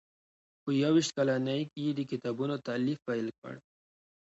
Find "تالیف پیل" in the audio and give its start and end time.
2.67-3.27